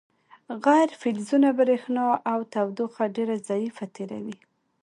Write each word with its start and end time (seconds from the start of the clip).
غیر 0.65 0.89
فلزونه 1.01 1.49
برېښنا 1.59 2.07
او 2.31 2.39
تودوخه 2.53 3.03
ډیره 3.15 3.35
ضعیفه 3.47 3.85
تیروي. 3.95 4.37